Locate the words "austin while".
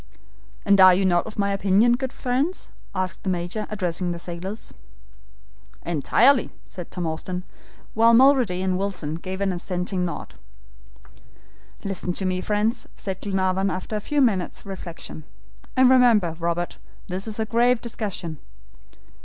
7.05-8.15